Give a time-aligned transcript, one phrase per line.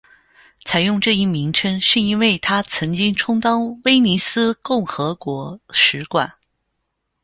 [0.65, 6.33] 采用这一名称是因为它曾经充当威尼斯共和国使馆。